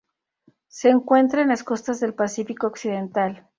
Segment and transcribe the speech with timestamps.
[0.67, 3.45] Se encuentra en las costas del Pacífico occidental.